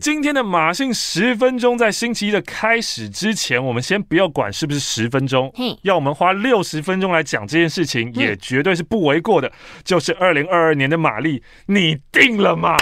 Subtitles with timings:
[0.00, 5.52] 今天的马信十分钟，在星期一的开始之前，我们先不要管是不是十分钟，
[5.82, 9.52] 要我们花六十分钟来讲这件事情，也绝对是不为过的。
[9.84, 12.76] 就是二零二二年的马力，你定了吗？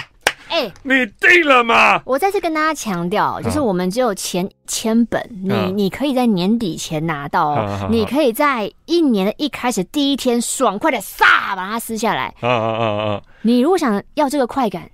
[0.48, 2.00] 哎、欸，你定了吗？
[2.04, 12.34] 我再次跟大家强调，就是我们只有前千本，嗯、你你可以在年底前拿到，嗯、你可以在一年的一开始第一天爽快的撒把它撕下来。
[12.43, 14.88] 嗯嗯嗯嗯，你如果想要这个快感。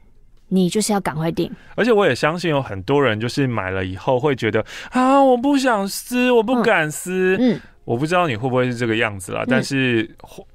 [0.55, 7.39] 你就是要赶快订，而且我也相信有很多人就是买了以后会觉得啊，我不想撕，我不敢撕。
[7.41, 10.09] 嗯，我不知道你会不会是这个样子啦，嗯、但是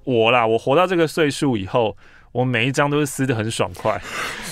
[0.03, 1.95] 我啦，我活到这个岁数以后，
[2.31, 4.01] 我每一张都是撕的很爽快。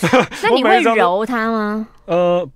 [0.44, 1.88] 那你会揉它吗？
[2.06, 2.48] 呃，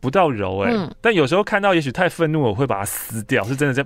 [0.00, 3.84] 不到揉哎、欸，嗯、但有时候看到也许太愤怒，我会把它撕掉，是真的在。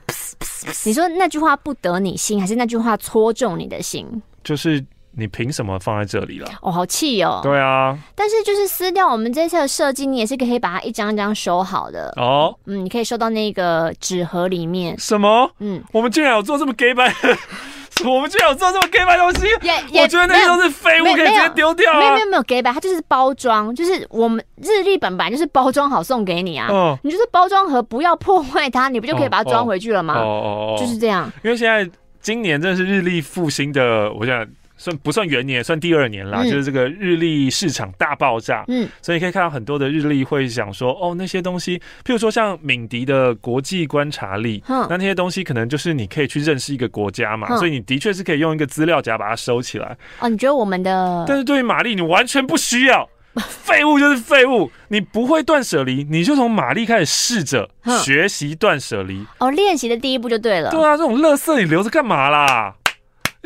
[0.84, 4.22] 你说那句话不得你心，还是那句话戳中你的心？
[4.42, 4.84] 就是。
[5.18, 6.48] 你凭什么放在这里了？
[6.60, 7.40] 哦，好气哦！
[7.42, 12.54] 对啊，但是就是撕掉我们这次的设计，你也是可以把它一张一张收好的哦。
[12.66, 14.98] 嗯，你可以收到那个纸盒里面。
[14.98, 15.50] 什么？
[15.60, 17.10] 嗯，我们竟然有做这么 gay 白，
[18.04, 19.46] 我们竟然有做这么 gay 白东西？
[19.90, 21.98] 也我觉得那些都是废物，可以直接丢掉啊。
[21.98, 26.68] 没有没有没有给白，它就是包装，就是我们日历本本来就是包装好送给你啊。
[26.70, 30.14] 哦，你就是包装盒，不要破坏它，你不就可以把它装回去了吗？
[30.20, 31.32] 哦哦哦，就是这样。
[31.42, 34.46] 因为现在今年真的是日历复兴的，我想。
[34.76, 35.62] 算不算元年？
[35.64, 38.64] 算第二年啦，嗯、就是这个日历市场大爆炸。
[38.68, 49.96] 嗯，所以你可以看到很多的日历会想说，哦，那些东西，譬如说像敏迪的国际观察力，嗯、那那些东西可能就是你可以去认识一个国家嘛，嗯、所以你的确是可以用一个资料夹把它收起来。
[50.20, 51.24] 哦，你觉得我们的？
[51.26, 53.08] 但是对于玛丽，你完全不需要，
[53.48, 57.68] 废物就是废物，你不会断舍离，你就从玛丽开始试着
[58.04, 59.24] 学习断舍离。
[59.38, 60.70] 哦，练习的第一步就对了。
[60.70, 62.74] 对啊，这种垃圾你留着干嘛啦？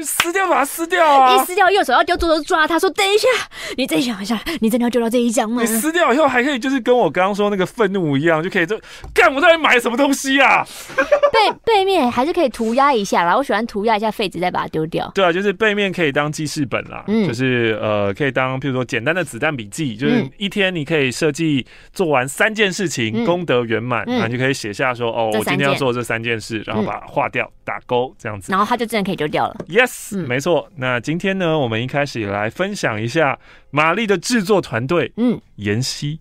[0.05, 1.37] 撕掉，把它撕掉啊！
[1.37, 2.67] 一撕掉，右手要丢，左手抓。
[2.67, 3.29] 他说：“等一下，
[3.77, 8.79] 你再想一下，你真的要丢到这一张吗？”你撕掉以后还可以，就是跟我刚刚说那个愤怒一样，就可以就
[9.15, 9.33] 干。
[9.35, 10.65] 我到底买什么东西啊？
[11.33, 13.37] 背背面还是可以涂鸦一下啦。
[13.37, 15.11] 我喜欢涂鸦一下废纸，再把它丢掉。
[15.15, 17.05] 对啊，就是背面可以当记事本啦。
[17.07, 29.57] 嗯，就是呃，可以当譬如说简单的子弹笔记，就是一天你可以设计做完三件事情，功德圆满，然后你就可以写下说：“哦，我今天要做这三件事，然后把它划掉，打勾这样子。”然后它就真的可以丢掉了。
[29.69, 29.90] Yes。
[30.13, 30.69] 嗯，没错。
[30.77, 33.39] 那今天呢，我们一开始也来分享一下
[33.71, 35.13] 玛丽的制作团队。
[35.17, 36.21] 嗯，妍希，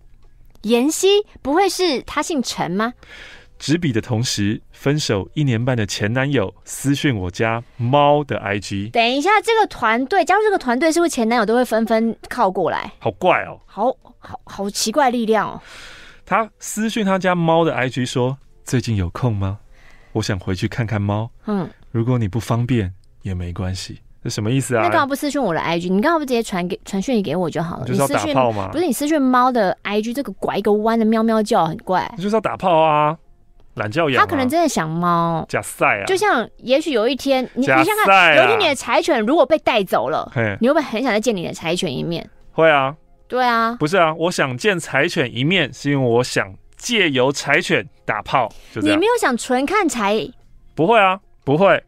[0.62, 1.08] 妍希
[1.42, 2.92] 不会是她姓陈吗？
[3.58, 8.90] 执笔的同时，分手一年半的前男友私讯我家猫的 IG。
[8.90, 12.90] 等一下，这个团队加入这个团队，是不是前男友都会纷纷靠过来？
[12.98, 15.60] 好怪哦，好好好奇怪力量哦。
[16.24, 19.58] 他私讯他家猫的 IG 说：“最近有空吗？
[20.12, 21.30] 我想回去看看猫。
[21.46, 24.82] 嗯，如果你不方便。”也没关系，这什么意思啊？
[24.82, 25.90] 那干嘛不私讯我的 IG？
[25.90, 27.84] 你干嘛不直接传给传讯给我就好了？
[27.86, 28.68] 就是要打炮吗？
[28.72, 32.12] 不是你私讯猫的 IG，这个拐一个弯的喵喵叫很怪。
[32.16, 33.16] 就是要打炮啊，
[33.74, 34.24] 懒叫痒、啊。
[34.24, 35.44] 他可能真的想猫。
[35.48, 36.04] 假赛啊！
[36.06, 42.28] 就像也许有一天，你、啊、你想看，有一天你的柴犬如果被带走了，嘿你会不会很想再见你的柴犬一面？
[42.52, 42.94] 会啊。
[43.28, 43.76] 对啊。
[43.78, 48.50] 不是啊，我想见柴犬一面，是因为我想借由柴犬打炮。
[48.74, 50.28] 你没有想纯看柴？
[50.74, 51.82] 不会啊，不会。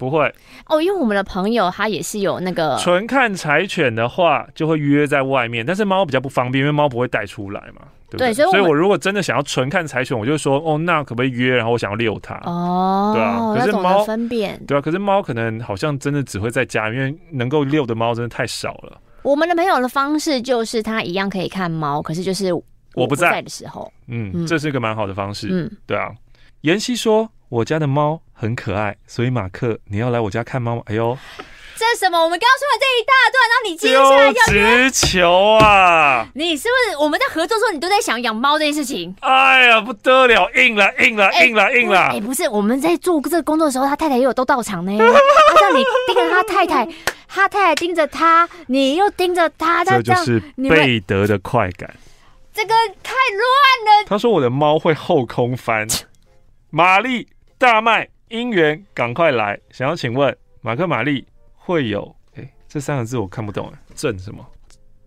[0.00, 0.34] 不会
[0.64, 8.28] 哦，因为我们的朋友他也是有那个纯看柴犬的话，就会约在外面，但是猫比较不方便，因为猫不会带出来嘛，对不对？
[8.28, 11.54] 对，所以，所以我如果真的想要纯看柴犬，我就说哦，那可不可以约？
[11.54, 18.98] 然后我想要遛它哦，对啊，可是猫分辨对啊，可是猫可能好像真的只会在家，因为能够遛的猫真的太少了。
[19.22, 22.54] 我们的朋友的方式就是他一样可以看猫，可是就是
[22.94, 26.08] 我不在的时候，嗯，嗯，这是一个蛮好的方式，嗯，对啊。
[26.62, 27.28] 妍希说。
[27.50, 30.82] 我家的猫很可爱，所以马克，你要来我家看猫吗？
[30.86, 31.18] 哎呦，
[31.76, 32.16] 这是什么？
[32.22, 36.28] 我们刚刚说了这一大段，然后你接下来要直球啊！
[36.34, 39.12] 你是不是我们在合作的时候，你都在想养猫这件事情？
[39.18, 42.00] 哎呀，不得了，硬了，硬了，硬了，硬了！
[42.12, 44.96] 哎，不是，我们在做这个工作的时候，他太太也有都到场呢。
[44.96, 46.86] 他让你盯着他太太，
[47.26, 50.38] 他太太盯着他，你又盯着他，这就是
[50.68, 51.92] 贝德的快感。
[52.54, 54.06] 这个太乱了。
[54.06, 55.88] 他说我的猫会后空翻，
[56.70, 57.26] 玛丽。
[57.60, 59.60] 大麦姻缘，赶快来！
[59.70, 64.42] 想要请问马克玛丽会有哎、欸，这三个字我看不懂哎，正什么？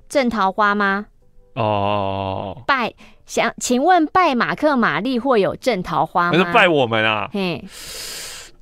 [0.07, 1.07] 正桃花吗？
[1.55, 2.93] 哦，拜
[3.25, 6.37] 想请问拜马克玛丽会有正桃花吗？
[6.37, 7.27] 那是拜我们啊！
[7.33, 7.65] 嘿，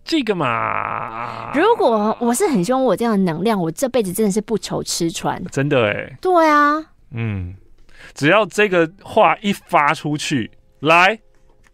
[0.06, 7.54] 这个嘛，如果我是很希望我这样的能量，我这辈子真的是不愁吃穿，真的哎，对啊，嗯，
[8.14, 10.50] 只要这个话一发出去，
[10.80, 11.20] 来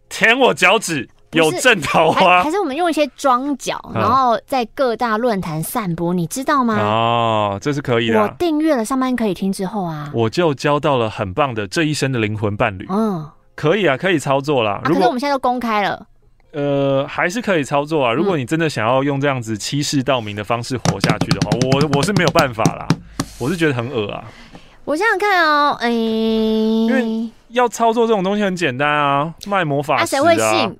[0.09, 1.07] 舔我脚趾。
[1.33, 6.79] 有正桃花，还是我们用一些装脚，然后在各大论坛散播，你知道吗？
[6.79, 8.21] 哦，这是可以的。
[8.21, 12.87] 我订阅了上班可以听之后啊，我就交到了很棒的这一生的灵魂伴侣。
[12.89, 14.81] 嗯，可以啊，可以操作啦。
[14.85, 16.07] 如果我们现在都公开了，
[16.53, 18.13] 呃，还是可以操作啊。
[18.13, 22.87] 如果你真的想要用这样子欺世盗名的方式活下去的话，我我是没有办法啦。
[23.37, 24.23] 我是觉得很恶啊。
[24.85, 30.79] 我想想看哦，哎，因为要操作这种东西很简单啊，卖魔法石啊，谁会信？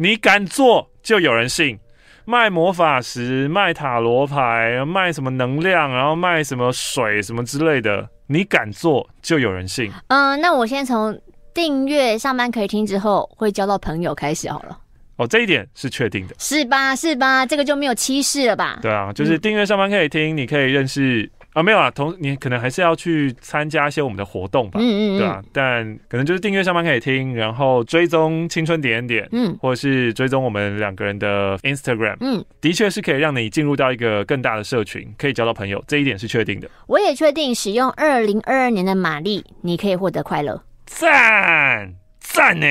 [0.00, 1.76] 你敢做，就有人信。
[2.24, 9.90] 卖魔法石、卖塔罗牌、卖什么能量，然后卖什么水什么之类的，你敢做，就有人信。
[10.06, 11.18] 嗯，那我先从
[11.52, 14.78] 订阅上班可以听之后会交到朋友开始好了。
[15.16, 16.94] 哦，这一点是确定的，是吧？
[16.94, 17.44] 是吧？
[17.44, 18.78] 这个就没有歧视了吧？
[18.80, 21.28] 对啊，就是订阅上班可以听，嗯、你可以认识。
[21.54, 36.70] 啊，没有啊，同你可能还是要去参加一些我们的活动吧，嗯嗯，嗯对啊，但可能就是订阅上班可以听，然后追踪青春点点，嗯，或者是追踪我们两个人的 Instagram，嗯，的确是可以让你进入到一个更大的社群，可以交到朋友，这一点是确定的。
[36.86, 42.66] 我也确定使用二零二二年的玛丽，你可以获得快乐，赞赞呢！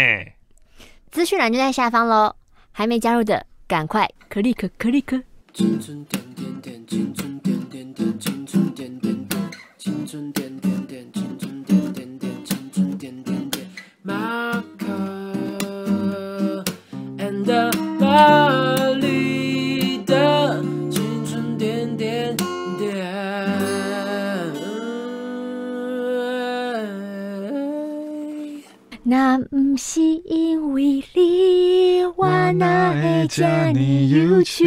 [1.11, 2.35] 资讯栏就在下方喽，
[2.71, 5.23] 还没加入的赶快 click click。
[18.07, 22.33] 玛丽的青春点点
[22.77, 23.05] 点。
[29.03, 33.43] 那不是因为你，我哪会这
[33.73, 34.63] 么忧愁？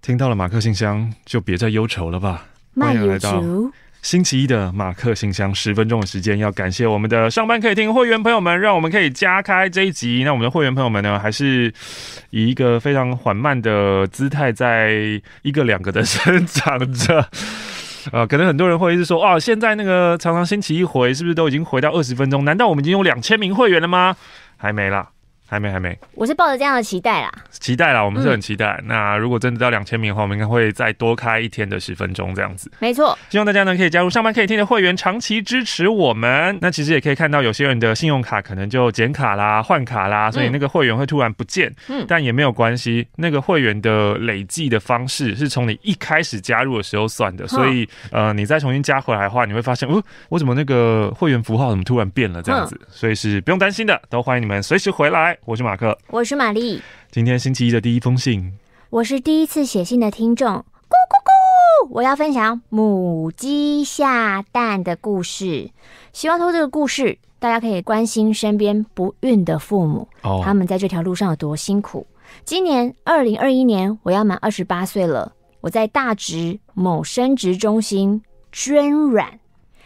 [0.00, 2.46] 听到了马克信箱，就别再忧愁了吧。
[2.76, 3.42] 欢迎来到
[4.02, 10.22] 星期一的马克信箱，十分钟的时间，要感谢我们的上班可以听会员朋友们，让我们可以加开这一集。
[10.24, 11.72] 那我们的会员朋友们呢，还是
[12.30, 17.28] 以一个非常缓慢的姿态，在一个两个的生长着。
[18.12, 22.44] 呃，可能很多人会是说，哦，现在那个常常星期一回，是不是都已经回到二十分钟？
[22.44, 24.16] 难道我们已经有两千名会员了吗？
[24.56, 25.08] 还没啦。
[25.48, 25.98] 还没，还没。
[26.12, 28.76] 我是抱着这样的期待啦，期待啦，我们是很期待。
[28.80, 32.70] 嗯、那如果真的到两千名的话，我们应该会再多开一天的十分钟这样子。
[32.78, 36.58] 没错，希望大家呢可以加入上班可以听的会员，长期支持我们。
[36.60, 41.74] 那其实也可以看到，有些人的信用卡可能就减卡啦、换卡啦，所以那个会员会突然不见。
[41.88, 52.78] 嗯，但也没有关系，那个会员的累计的方式是从你一开始加入的时候算的，所以呃，你再重新加回来的话，你会发现，哦，我怎么那个会员符号怎么突然变了这样子？
[52.90, 55.37] 所以是不用担心的，都欢迎你们随时回来。
[55.44, 55.96] 我是马克。
[56.08, 58.52] 我是玛丽，今天星期一的第一封信，
[58.90, 65.70] 我是第一次写信的听众，咕咕咕，我要分享母鸡下蛋的故事。
[66.12, 72.06] 希望透过这个故事，大家可以关心身边不孕的父母，哦，他们在这条路上有多辛苦。
[72.44, 75.32] 今年二零二一年，我要满二十八岁了，
[75.62, 79.40] 我在大直某生殖中心捐卵，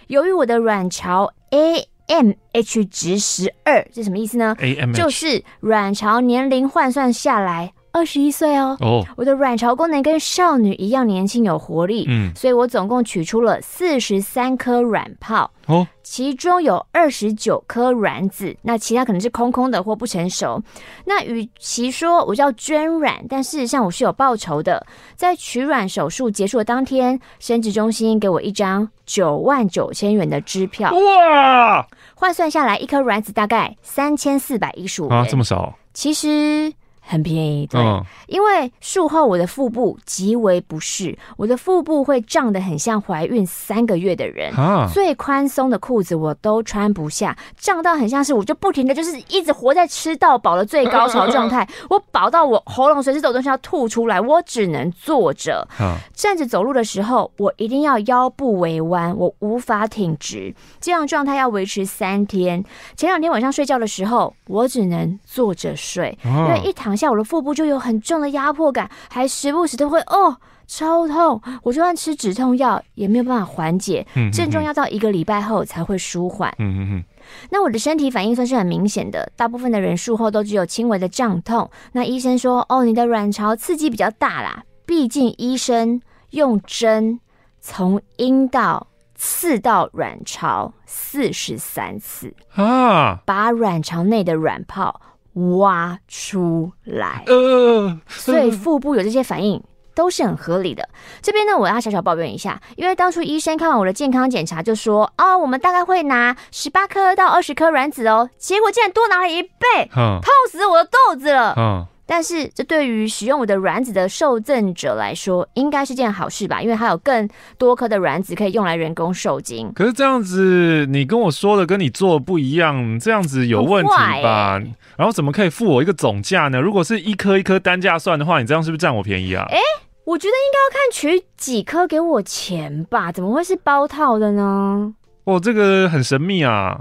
[0.09, 1.89] 由于我的卵巢 A。
[2.12, 8.76] M H 值十二，这什么意思呢？AMH 就是卵巢年龄换算下来二十一岁哦。
[8.81, 9.06] 哦，oh.
[9.17, 12.05] 我的卵巢功能跟少女一样年轻有活力。
[12.09, 15.50] 嗯，所以我总共取出了四十三颗卵泡。
[15.67, 15.87] 哦，oh.
[16.03, 20.61] 其中有二十九颗卵子，那其他可能是空空的或不成熟。
[21.06, 24.85] 那与其说我叫捐卵，但事实上我是有报酬的。
[25.15, 30.91] 在取卵手术结束的当天，生殖中心给我一张九万九千元的支票。
[30.93, 31.87] 哇！
[32.22, 35.19] 换算下来，一颗卵子大概三千四百一十五元。
[35.19, 35.76] 啊，这么少？
[35.93, 36.72] 其实。
[37.05, 62.65] 很便宜，对，嗯、因为术后我的腹部极为不适，我的腹部会胀得很像怀孕三个月的人，啊、最宽松的裤子我都穿不下，胀到很像是我就不停的就是一直活在吃到饱的最高潮状态，啊、 我饱到我喉咙随时抖动，要吐出来，我只能坐着，啊、站着走路的时候我一定要腰部微弯，我无法挺直，这样状态要维持三天。
[62.97, 66.92] 前两天晚上睡觉的时候，我只能坐着睡，啊、因为一躺。
[66.96, 76.55] 下我的腹部就有很重的压迫感，还时不时都会哦超痛，我就算吃止痛药也没有办法缓解，症状要到一个礼拜后才会舒缓。
[76.58, 77.05] 嗯哼哼
[77.51, 81.70] 那我的身体反应算是很明显的，大部分的人术后都只有轻微的胀痛。
[81.93, 87.20] 那医生说哦，你的卵巢刺激比较大啦，毕竟医生用针
[87.61, 95.01] 从阴道刺到卵巢四十三次啊，把卵巢内的卵泡。
[95.34, 99.62] 挖出来，呃，所以腹部有这些反应，
[99.94, 100.89] 都是很合理的。
[101.22, 111.89] 这边呢，我要小小抱怨一下，因为当初医生看完我的健康检查就说，哦，我们大概会拿十八颗到二十颗卵子哦，结果竟然多拿了一倍，痛死我的肚子了。
[112.05, 116.61] 但是，这对于使用我的卵子的受赠者来说，应该是件好事吧？
[116.61, 119.73] 因为还有更多颗的卵子可以用来人工受精。
[119.73, 124.59] 可是这样子，你跟我说的跟你做的不一样，这样子有问题吧？
[124.59, 126.61] 欸、然后怎么可以付我一个总价呢？
[126.61, 129.47] 如果是一颗一颗单价算的话，你这样是不是占我便宜啊？
[129.49, 129.63] 哎、欸，
[130.05, 133.13] 我觉得应该要看取几颗给我钱吧？
[133.13, 134.93] 怎么会是包套的呢？
[135.25, 136.81] 哦，这个很神秘啊。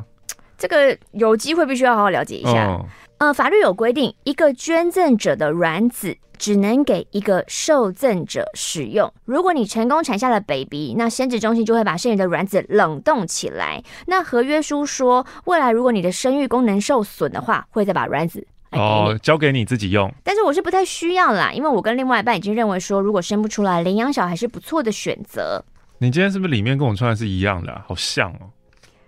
[0.57, 2.65] 这个有机会必须要好好了解一下。
[2.65, 2.85] 哦
[3.21, 9.13] 呃，法律有规定，一个捐赠者的卵子只能给一个受赠者使用。
[9.25, 13.83] 如果你成功产下了 baby，那生殖中心就会把剩余的卵子冷冻起来。
[14.07, 20.11] 那合约书说，未来如果你的生育功能受损的话，会再把卵子哦交给你自己用。
[20.23, 25.63] 但是我是不太需要啦，因为我跟另外一半已经认为说，如果生不出来，领养小孩是不错的选择。
[25.99, 27.85] 你今天是不是里面跟我穿的是一样的啊？
[27.87, 28.49] 好像哦。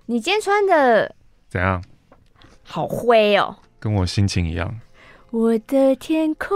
[0.05, 1.15] 你今天穿的
[1.49, 1.83] 怎样？
[2.61, 3.57] 好灰哦。
[3.83, 4.73] 跟我心情一样。
[5.29, 6.55] 我的天空，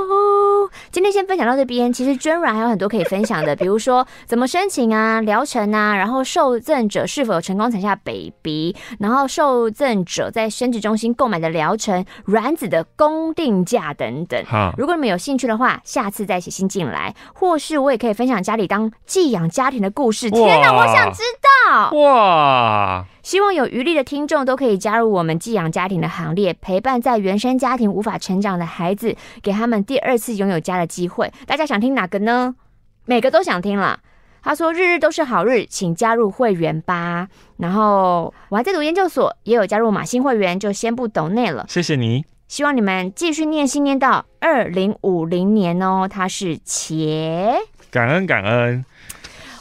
[0.91, 1.91] 今天先分享到这边。
[1.91, 14.45] 其实捐卵还有很多可以分享的，比如说怎么申请啊、疗程啊，然后受赠者是否有成功产下 baby，然后受赠者在生殖中心购买的疗程、卵子的公定价等等。
[14.45, 20.29] 好，如果你们有兴趣的话，下次再写信进来，或是我也可以分享家里当寄养家庭的故事。
[20.29, 21.89] 天哪，我想知道！
[21.99, 31.29] 哇，希望有余力的听众都可以加入我们寄养家庭的行列，陪伴在原生家庭无法成长的孩子，给他们第二次拥有家的机会。
[31.45, 32.55] 大家想听哪个呢？
[33.03, 33.99] 每个都想听了。
[34.41, 37.27] 他说：“日日都是好日，请加入会员吧。”
[37.59, 41.65] 然后我还在读研究所，也有加入马新会员，就先不抖内了。
[41.67, 42.23] 谢谢你。
[42.47, 46.07] 希望你们继续念信念到二零五零年哦。
[46.09, 47.57] 他是茄，
[47.91, 48.85] 感恩感恩。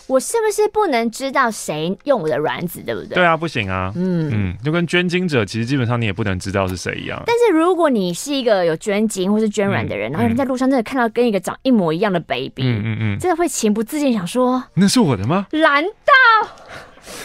[0.09, 3.17] 我是不是不能知道谁用我的卵子，对不对？
[3.17, 3.93] 对啊，不行啊。
[3.97, 7.21] 嗯嗯，就跟捐精者，其实基本上你也不能知道是谁一样。
[7.27, 15.49] 但是如果你是一个有捐精或是捐卵的人，嗯、然后人在路上真的看到跟一个长一模一样的 baby，嗯嗯嗯，真的会情不自禁想说：那是我的吗？
[15.51, 16.49] 难道？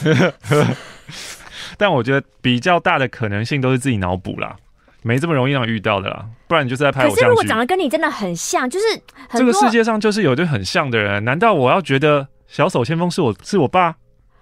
[1.77, 4.55] 但我觉得比较大的可能性都是自己脑补啦，
[5.03, 6.25] 没这么容易让遇到的啦。
[6.47, 7.21] 不然你就是在拍偶像剧。
[7.21, 8.85] 可是如果长得跟你真的很像，就是
[9.33, 12.27] 这个世界上就是有对很像的人，难道我要觉得？
[12.51, 13.95] 小手先锋是我是我爸，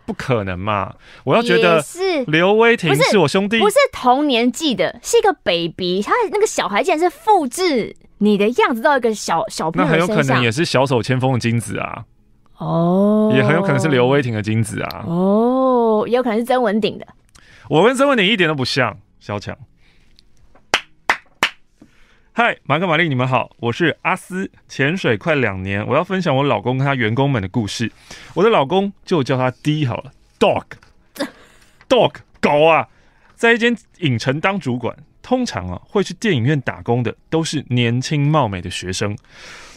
[0.08, 0.96] 不可能嘛！
[1.24, 12.04] 我要觉得是刘威霆是我兄弟，不是同年纪的，是一个 baby，他那个小孩竟然是复制你的样子到一个小小朋友，那很有可能也是小手千锋的精子啊！
[12.58, 15.04] 哦，也很有可能是刘威霆的精子啊！
[15.06, 17.06] 哦，也有可能是曾文鼎的。
[17.70, 19.56] 我跟曾文鼎一点都不像，小强。
[22.32, 24.50] 嗨，马克、玛丽，你们好，我是阿斯。
[24.68, 27.92] 潜水快两年，我要分享我老公跟他员工们的故事。
[28.34, 32.88] 我的老公就叫他 D 好了，Dog，Dog 狗啊，
[33.36, 39.18] 在一间影城当主管，通常啊会去电影院打工的都是年轻貌美的学生。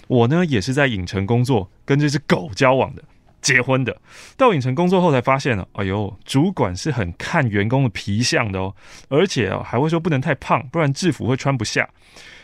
[0.07, 3.03] 我呢也是在影城工作，跟这只狗交往的，
[3.43, 3.95] 结婚的。
[4.39, 8.75] 到影城工作后才发现了，哎呦，主管是很看员工的皮相的哦，
[9.09, 11.91] 而且啊还会说不能太胖，不然制服会穿不下。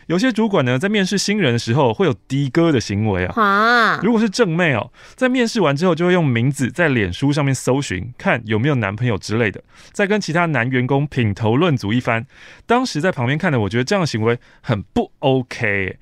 [0.09, 4.01] 有些主管呢，在面试新人的时候会有的哥的行为啊。
[4.03, 9.63] 如果是正妹哦，在面试完之后就会用名字在脸书上面搜寻，看有没有男朋友之类的，
[9.93, 12.27] 再跟其他男员工品头论足一番。
[12.65, 15.99] 当时在旁边看的，我觉得这样的行为很不 OK。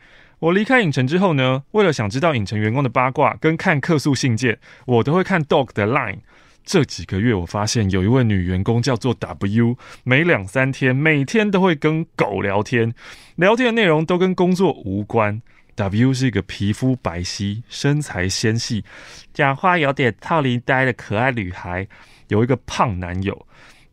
[0.46, 6.18] 我离开影城之后呢，为了想知道影城员工的八卦跟看客诉信件，我都会看 Dog 的 Line。
[6.64, 12.94] 这几个月，我发现有一位女员工叫做 W，每两三天，每天都会跟狗聊天，
[13.34, 15.42] 聊天的内容都跟工作无关。
[15.74, 18.84] W 是一个皮肤白皙、身材纤细、
[19.34, 21.88] 讲话有点套林呆的可爱女孩，
[22.28, 23.46] 有一个胖男友。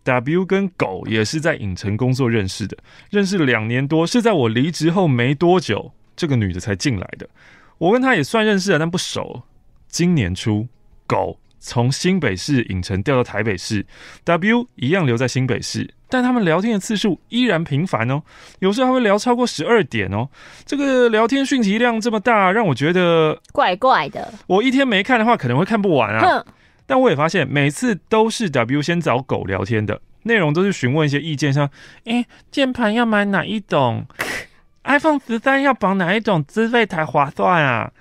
[0.03, 2.77] W 跟狗也是在影城工作认识的，
[3.10, 7.29] 认识两年多，是在我离职后没多久，这个女的才进来的。
[7.77, 9.43] 我跟她也算认识了，但不熟。
[9.88, 10.67] 今年初，
[11.08, 11.39] 狗。
[11.65, 13.86] 从新北市影城调到台北市
[14.25, 18.22] ，W 一样留在新北市，但他们聊天的次数依然频繁哦，
[18.60, 20.27] 有时候还会聊超过十二点哦。
[20.65, 24.34] 这个聊天讯息量这么大，让我觉得怪怪的。
[24.48, 26.46] 我一天没看的话，可能会看不完啊。
[26.86, 31.70] 但我也发现，每次都是 W 先找狗聊天的，内容都是询问一些意见，像：
[32.03, 34.05] 诶，键盘要买哪一种
[34.83, 37.91] ？iPhone 十三要绑哪一种资费才划算啊？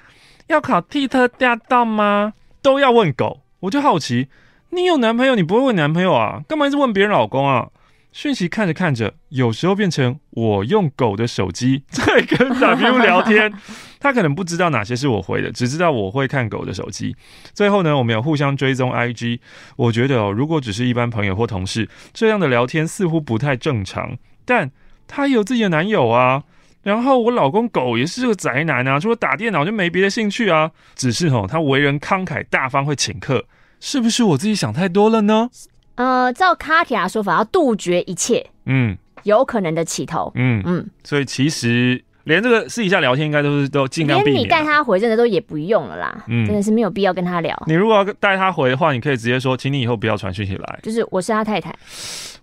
[0.48, 2.34] 要考汽车驾照吗？
[2.60, 3.40] 都要问狗。
[3.60, 4.28] 我就好奇，
[4.70, 6.42] 你有男朋友，你不会问男朋友啊？
[6.48, 7.68] 干嘛一直问别人老公啊？
[8.10, 13.50] 讯息看着看着，有时候变成我用狗的手机 在跟 W 聊天，
[13.98, 17.16] 他可能不知道哪些是我回的，只知道我会看狗的手机。
[17.54, 19.40] 最后呢，我们有互相追踪 IG。
[19.76, 24.18] 我觉得哦，如果只是一般朋友或同事，这样的聊天似乎不太正常。
[24.44, 24.70] 但
[25.08, 26.42] 他有自己的男友啊，
[26.82, 30.70] 然后我老公狗也是个宅男啊，除了打电脑就没别的兴趣啊。
[30.94, 33.44] 只是哦，他为人慷慨大方，会请客，
[33.80, 35.48] 是不是我自己想太多了呢？
[35.94, 44.36] 呃，照卡提亚的说法，要杜绝一切，嗯，有可能的起头，嗯嗯，所以其实连这个私底下聊天，应该都是都尽量避免。
[44.36, 47.56] 连你带他回，真的都也不用了啦，嗯，真的是没有必要跟他聊。
[47.66, 51.72] 你如果要带他回的话，你可以直接说，请你以后不要传讯息来，就是我是他太太。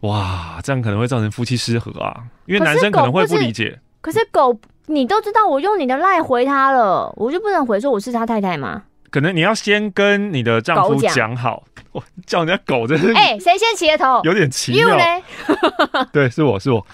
[0.01, 3.77] 哇，这样可能会造成夫妻失和啊，因为男生可能会不理解。
[4.01, 8.83] 可是狗，你都知道我用你的赖回他了，我就不能回说我是他太太吗？
[9.11, 14.21] 可能你要先跟你的丈夫讲好， 我叫人家狗真是哎，谁先起的头？
[14.23, 14.97] 有点奇妙。
[16.13, 16.85] 对，是我是我。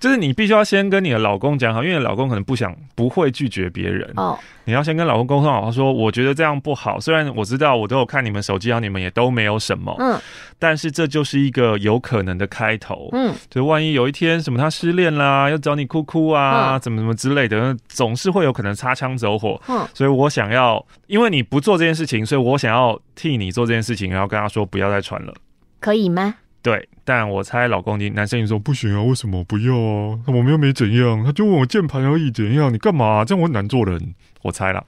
[0.00, 4.36] 就是你必须要先跟你的老公讲好，因为老公可能不想不会拒绝别人哦。
[4.64, 6.98] 你要先跟老公沟通好，他说我觉得这样不好。
[6.98, 10.20] 虽然我知道我都有看你们手机，然后你们也都没有什么，嗯，
[10.58, 25.34] 但是这就是一个有可能的开头，嗯，就万一有一天什么他失恋啦，要找你哭哭啊，怎么怎么之类的，总是会有可能擦枪走火，嗯，所以我想要，因为你不做这件事情，所以我想要替你做这件事情，然后跟他说不要再传了，
[25.80, 26.36] 可以吗？
[26.62, 29.02] 对，但我猜老公，你男生你说不行啊？
[29.02, 30.18] 为什么不要啊？
[30.28, 32.72] 我们又没怎样，他就问我键盘而已，怎样？
[32.72, 33.24] 你干嘛啊？
[33.24, 34.14] 这样我很难做人。
[34.42, 34.86] 我猜了。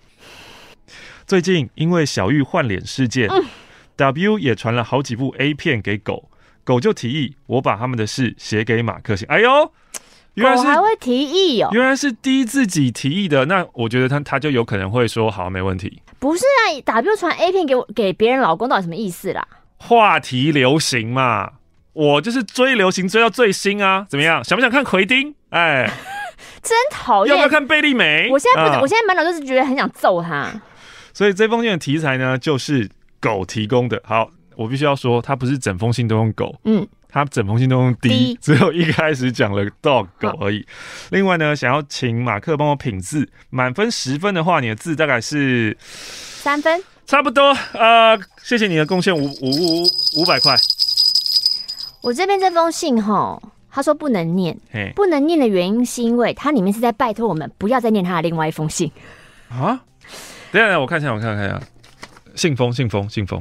[1.26, 3.44] 最近因为小玉换脸事件，嗯
[3.96, 6.28] ，W 也传了好几部 A 片给狗，
[6.62, 9.26] 狗就提议我把他们的事写给马克信。
[9.28, 9.72] 哎呦，
[10.34, 13.46] 原来是狗还会提议哦，原来是 D 自己提议的。
[13.46, 16.02] 那我觉得他他就有可能会说好，没问题。
[16.18, 19.46] 不是啊，W 传 A 片给我给别人老公到底什么意思啦？
[19.76, 21.52] 话题流行嘛。
[21.92, 24.42] 我就是追流行追到最新啊，怎么样？
[24.42, 25.32] 想不想看奎丁？
[25.50, 25.88] 哎，
[26.60, 27.30] 真讨厌！
[27.30, 28.28] 要不要看贝利美？
[28.32, 30.50] 我现在不，啊、我现在满脑都是觉得很想揍他。
[31.12, 32.90] 所以这封信的题材呢，就是
[33.20, 34.02] 狗提供的。
[34.04, 40.66] 好，我必须要说，他不是整封信都用狗，嗯，他整封信都用 D，, D 只有一开始讲了 dog 狗而已。
[41.10, 47.56] 另外呢，想要请马克帮我品字，满分十分的话，你的字大概是三分，差不多。
[47.74, 50.56] 呃，谢谢你的贡献，五五五五百块。
[52.02, 54.58] 我这边这封信哈，他说不能念，
[54.96, 58.90] 不能念的原因是因为它里面是在拜托我们不要再念他的另外一封信
[59.48, 59.80] 啊。
[60.50, 61.62] 等一下，我看一下，我看看一下，
[62.34, 63.40] 信封，信封，信封。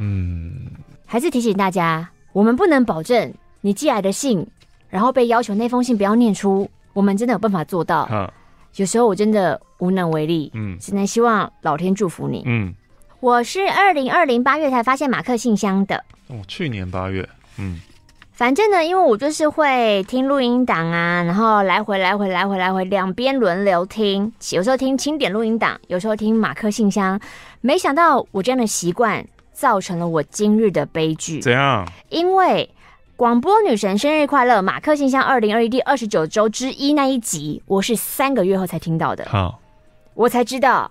[0.00, 0.72] 嗯，
[1.06, 4.46] 还是提醒大家，我们不能保证你寄来的信，
[4.90, 8.06] 然后被要求那封信不要念出，我们真的有办法做到。
[8.12, 8.30] 嗯，
[8.74, 10.50] 有时候我真的无能为力。
[10.52, 12.42] 嗯，只能希望老天祝福你。
[12.44, 12.74] 嗯。
[13.20, 15.96] 我是二零二零八月才发现马克信箱的
[16.28, 17.80] 哦，去年八月，嗯，
[18.32, 27.18] 反正呢，因为我就是会听录音档啊，然后来回来回来回来回两边轮流听，有时候听清点录音档，有时候听马克信箱，
[27.62, 31.40] 没想到我这样的习惯造成了我今日的悲剧。
[31.40, 31.88] 怎样？
[32.10, 32.68] 因为
[33.16, 39.58] 广播女神生日快乐，马克信箱二零二一第二十九周之一那一集，我是三个月后才听到的，好，
[40.12, 40.90] 我才知道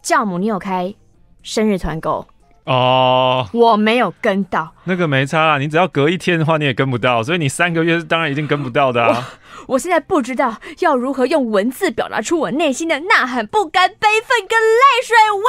[0.00, 0.94] 教母你有开。
[1.42, 2.26] 生日团购
[2.66, 9.34] 哦，我没有跟到，那个没差啊，你只要隔一天的话，你也跟不到，所以你三个月是当然一定跟不到的啊。
[9.68, 15.44] 我，现在不知道要如何用文字表达出我内心的呐喊、不甘、悲愤跟泪水，为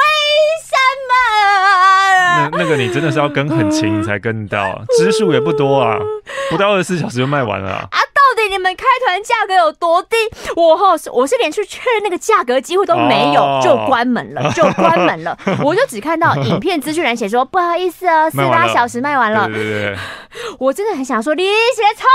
[0.64, 0.76] 什
[1.08, 2.50] 么？
[2.50, 5.98] 那那个你真的是要跟很勤才跟到， 支数也不多啊，
[6.50, 7.88] 不到二十四小时就卖完了啊。
[8.48, 10.16] 底你们开团价格有多低？
[10.56, 15.36] 我哈，我是连去确认那个价格机会都没有，就关门了， 就关门了。
[15.62, 19.46] 我就只看到影片资讯栏写说，不好意思哦，四八小时卖完了。
[19.46, 19.96] 对对对，
[20.58, 22.06] 我真的很想说，你写冲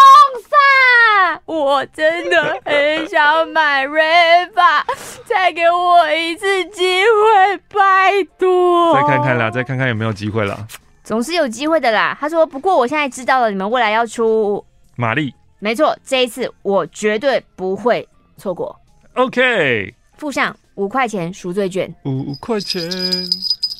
[0.49, 1.41] 啥？
[1.45, 4.81] 我真的很想买 Riva，
[5.25, 8.95] 再给我一次机会，拜托。
[8.95, 10.57] 再看看啦，再看看有没有机会啦。
[11.03, 12.17] 总是有机会的啦。
[12.19, 14.63] 他说，不过我现在知道了，你们未来要出
[14.95, 15.33] 玛丽。
[15.63, 18.78] 没错，这一次我绝对不会错过。
[19.13, 21.89] OK，附上五块钱赎罪券。
[22.04, 22.91] 五块钱，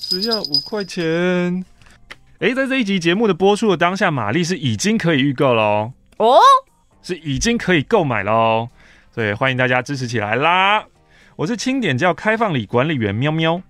[0.10, 1.66] 只要五块钱。
[2.40, 5.92] 哎，在这一集节目的播出的当下，玛丽是已经可以预购喽。
[6.20, 6.40] 哦，
[7.02, 8.70] 是已经可以购买喽。
[9.12, 10.86] 所以欢迎大家支持起来啦！
[11.36, 13.62] 我是清点教开放里管理员喵喵。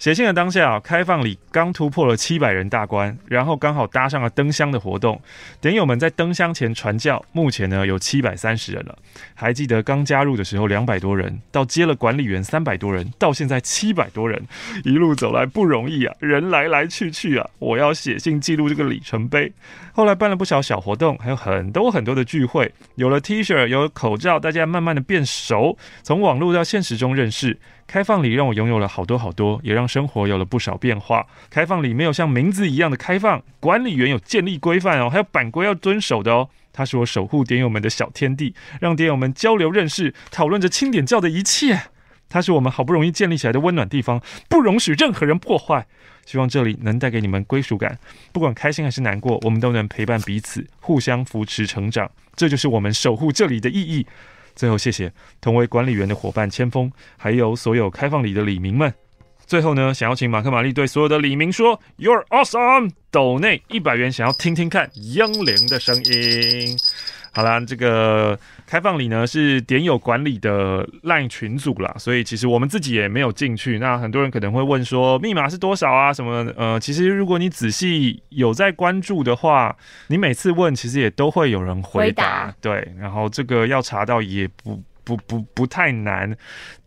[0.00, 5.20] 写信的当下啊，开放礼刚突破了七百人大关，然后刚好搭上了灯箱的活动，
[5.60, 7.22] 点友们在灯箱前传教。
[7.32, 8.96] 目前呢有七百三十人了。
[9.34, 14.42] 还记得刚加入的时候两百多人，到接了管理员三百多人，到现在七百多人，
[14.84, 19.52] 一路走来不容易啊，人来来去去啊，我要写信记录这个里程碑。
[19.92, 27.58] 后来办了不少小活动，还有很多很多的聚会，有了 T 恤，有了口罩，大家慢慢的变熟，从网络到现实中认识。
[27.90, 31.26] 开放里让我拥有了好多好多，也让生活有了不少变化。
[31.50, 36.48] 开放里没有像名字一样的开放，管理员有建立规范哦，还有版规要遵守的哦。
[36.72, 41.80] 它是我守护点友们的小天地，让点友们交流认识，讨论着清点教的一切。
[42.28, 45.84] 它是我们好不容易建立起来的温暖地方，不容许任何人破坏。
[46.24, 47.98] 希望这里能带给你们归属感，
[48.30, 52.08] 不管开心还是难过，我们都能陪伴彼此，互相扶持成长。
[52.36, 54.06] 这就是我们守护这里的意义。
[54.60, 58.92] 最后，谢谢同为管理员的伙伴千锋，还有所有开放礼的礼民们。
[59.50, 66.78] 最后呢，想要请马克玛丽对所有的李明说：“You're awesome！” 斗内一百元，想要听听看英灵的声音。
[67.32, 73.80] 好啦，这个开放礼呢是点友管理的 LINE 群组啦，所以其实我们自己也没有进去。
[73.80, 76.12] 那很多人可能会问说密码是多少啊？
[76.12, 76.48] 什么？
[76.56, 82.44] 呃，其实如果你仔细有在关注的话，你每次问其实也都会有人回答。
[82.46, 82.54] 回答。
[82.60, 86.36] 对，然后这个要查到也不不不不太难。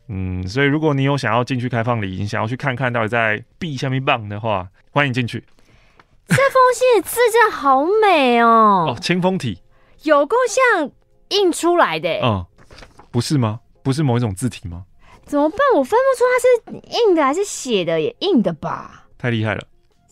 [0.07, 5.43] 嗯，所以如果你有想要进去开放礼，你想要去看看到底在 B 下面棒的话，欢迎进去。
[6.27, 8.93] 这封信的字真的好美哦！
[8.95, 9.61] 哦，清风体。
[10.03, 10.91] 有够像
[11.29, 12.45] 印出来的，嗯，
[13.11, 13.61] 不是吗？
[13.81, 14.85] 不是某一种字体吗？
[15.25, 15.59] 怎么办？
[15.75, 19.05] 我分不出它是印的还是写的，也印的吧？
[19.17, 19.65] 太厉害了，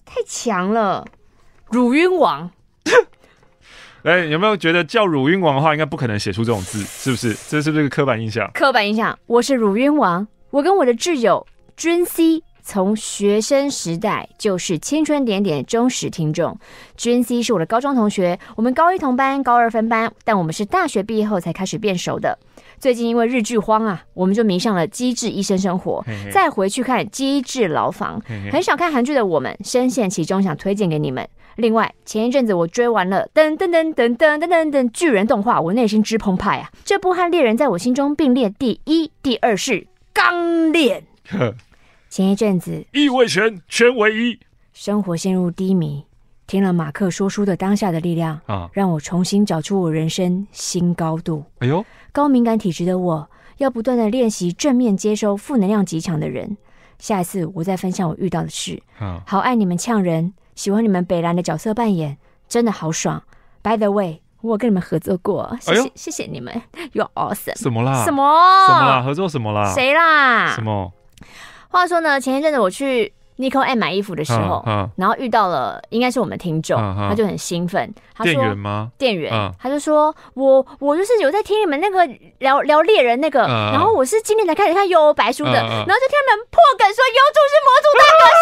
[0.05, 1.05] 太强了！
[1.69, 2.49] 乳晕王，
[4.03, 6.79] 哎、欸，有没有觉得叫乳晕王的话，应该不可能写出这种字？
[6.79, 7.35] 是不是？
[7.47, 8.49] 这是不是个刻板印象？
[8.53, 9.17] 刻板印象。
[9.27, 12.43] 我是乳晕王，我跟我的挚友君 C。
[12.63, 16.55] 从学生时代就是青春点点忠实听众。
[16.95, 22.37] 君 C 是我的高中同学，我们高一同班，高二分班，但我们是大学毕业后才开始变熟的。
[22.77, 28.21] 最近因为日剧荒啊，我们就迷上了《机智医生生活》，嘿嘿再回去看《机智牢房》。
[28.51, 31.27] 很少看韩剧的我们，深陷其中，想推荐给你们。
[31.55, 36.71] 另外，前一阵子我追完了噔噔噔噔噔噔噔噔巨人动画，我内心之澎湃啊！
[36.85, 41.03] 这部和猎人在我心中并列第一、第二是钢炼。
[42.09, 44.39] 前一阵子，一为全，全为一，
[44.73, 46.05] 生活陷入低迷。
[46.47, 51.45] 听了马克说书的当下的力量啊，让我重新找出我人生新高度。
[51.59, 56.57] 哎呦，高敏感体质的我要不断的练习正面接收负能量极强的人。
[56.99, 58.81] 下一次我再分享我遇到的事。
[58.99, 63.23] 啊，好爱你们呛人，喜欢你们北兰的角色扮演，真的好爽。
[63.63, 66.53] By the way，我跟你们合作过，谢谢、哎、谢谢你们
[66.93, 67.59] ，You're awesome。
[67.59, 68.05] 什么啦？
[68.05, 68.67] 什么？
[68.67, 69.01] 什么啦？
[69.01, 69.73] 合作什么啦？
[69.73, 70.53] 谁啦？
[70.53, 70.93] 什么？
[71.69, 77.93] 话说呢，前一阵子我去 Nico 爱买衣服的时候，嗯嗯、然后遇到了应该是我们听众、他就很兴奋。
[78.15, 78.89] 他说店员吗？
[78.97, 82.05] 店员，嗯、他就说我我就是有在听你们那个
[82.39, 88.41] 聊聊猎人那个、嗯，然后我是今天才开始看幽游白书的、嗯，然后就听他们破梗说幽助是魔族大可是。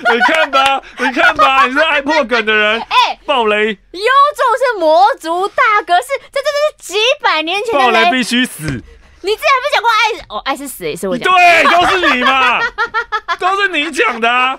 [0.12, 2.80] 你看吧，你看吧，你是爱破梗的人。
[2.90, 3.68] 哎、欸，暴雷！
[3.92, 4.00] 幽
[4.34, 8.82] 助是魔族大格士，这真的是几百年前的雷，暴雷必须死。
[9.22, 12.58] 你之前不讲过爱哦，爱是死也是我讲，对，都是你嘛，
[13.38, 14.56] 都是你讲的、啊。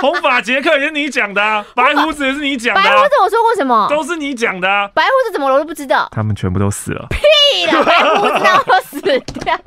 [0.00, 2.84] 红发杰克也是你讲的、啊，白胡子也是你讲的、啊。
[2.84, 3.88] 白胡子我说过什么？
[3.90, 4.88] 都是你讲的、啊。
[4.94, 6.08] 白胡子怎么了我都不知道。
[6.12, 7.04] 他们全部都死了。
[7.10, 9.00] 屁了， 白胡子都死
[9.40, 9.58] 掉。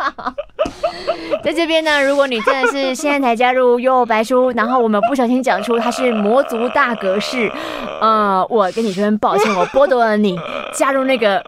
[1.44, 7.52] 在这边呢，如果你真的是现在才加入幽游白书，然后我们不小心讲出他是魔族大格式，
[8.00, 10.40] 呃，我跟你说声抱歉，我剥夺了你
[10.74, 11.44] 加入那个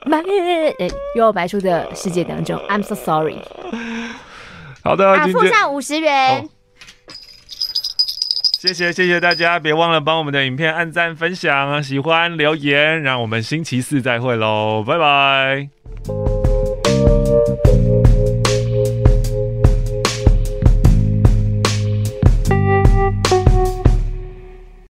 [1.15, 2.59] 幽游白书的世界当中。
[2.69, 3.39] I'm so sorry。
[4.84, 6.41] 好的，啊，付上五十元。
[6.41, 6.49] 哦
[8.63, 16.42] 谢谢谢谢大家，别忘了帮我们的影片按赞、分享、喜欢、留言，让我们星期四再会喽，拜拜。